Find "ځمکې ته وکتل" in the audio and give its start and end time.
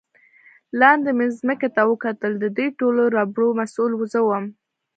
1.39-2.31